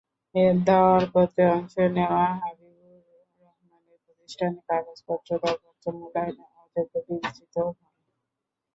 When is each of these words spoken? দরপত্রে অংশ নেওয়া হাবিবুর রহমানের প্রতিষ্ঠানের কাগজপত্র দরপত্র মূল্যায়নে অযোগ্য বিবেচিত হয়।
দরপত্রে 0.65 1.43
অংশ 1.51 1.75
নেওয়া 1.95 2.25
হাবিবুর 2.39 3.01
রহমানের 3.39 3.97
প্রতিষ্ঠানের 4.05 4.63
কাগজপত্র 4.69 5.29
দরপত্র 5.43 5.85
মূল্যায়নে 5.97 6.45
অযোগ্য 6.61 6.93
বিবেচিত 7.07 7.55
হয়। 7.65 7.77